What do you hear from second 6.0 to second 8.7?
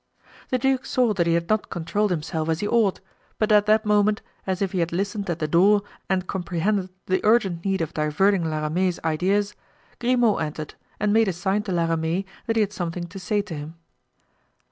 and comprehended the urgent need of diverting La